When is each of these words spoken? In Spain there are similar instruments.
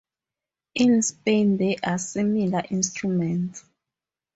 In 0.73 1.03
Spain 1.03 1.57
there 1.57 1.75
are 1.83 1.99
similar 1.99 2.63
instruments. 2.71 3.63